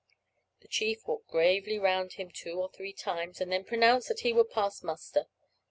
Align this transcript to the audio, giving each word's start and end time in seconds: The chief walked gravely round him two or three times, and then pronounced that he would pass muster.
The 0.61 0.67
chief 0.67 1.05
walked 1.07 1.27
gravely 1.27 1.77
round 1.77 2.13
him 2.13 2.31
two 2.31 2.59
or 2.59 2.71
three 2.71 2.91
times, 2.91 3.39
and 3.39 3.51
then 3.51 3.63
pronounced 3.63 4.07
that 4.07 4.21
he 4.21 4.33
would 4.33 4.49
pass 4.49 4.81
muster. 4.81 5.27